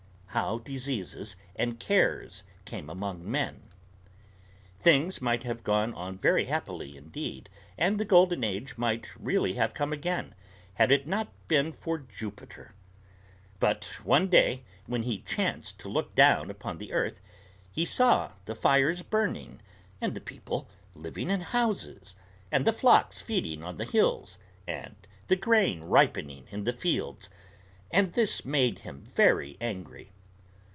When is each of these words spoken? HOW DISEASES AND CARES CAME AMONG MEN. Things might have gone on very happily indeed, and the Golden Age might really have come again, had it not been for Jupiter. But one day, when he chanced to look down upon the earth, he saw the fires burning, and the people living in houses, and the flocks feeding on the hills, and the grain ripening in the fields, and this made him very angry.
HOW 0.33 0.59
DISEASES 0.59 1.35
AND 1.57 1.77
CARES 1.77 2.43
CAME 2.63 2.89
AMONG 2.89 3.29
MEN. 3.29 3.63
Things 4.79 5.21
might 5.21 5.43
have 5.43 5.61
gone 5.61 5.93
on 5.93 6.17
very 6.17 6.45
happily 6.45 6.95
indeed, 6.95 7.49
and 7.77 7.99
the 7.99 8.05
Golden 8.05 8.41
Age 8.41 8.77
might 8.77 9.07
really 9.19 9.55
have 9.55 9.73
come 9.73 9.91
again, 9.91 10.33
had 10.75 10.89
it 10.89 11.05
not 11.05 11.27
been 11.49 11.73
for 11.73 11.97
Jupiter. 11.99 12.73
But 13.59 13.83
one 14.05 14.29
day, 14.29 14.63
when 14.85 15.03
he 15.03 15.17
chanced 15.17 15.81
to 15.81 15.89
look 15.89 16.15
down 16.15 16.49
upon 16.49 16.77
the 16.77 16.93
earth, 16.93 17.19
he 17.69 17.83
saw 17.83 18.31
the 18.45 18.55
fires 18.55 19.01
burning, 19.01 19.61
and 19.99 20.13
the 20.13 20.21
people 20.21 20.69
living 20.95 21.29
in 21.29 21.41
houses, 21.41 22.15
and 22.53 22.63
the 22.63 22.71
flocks 22.71 23.21
feeding 23.21 23.63
on 23.63 23.75
the 23.75 23.83
hills, 23.83 24.37
and 24.65 24.95
the 25.27 25.35
grain 25.35 25.81
ripening 25.83 26.47
in 26.51 26.63
the 26.63 26.71
fields, 26.71 27.27
and 27.91 28.13
this 28.13 28.45
made 28.45 28.79
him 28.79 29.01
very 29.13 29.57
angry. 29.59 30.13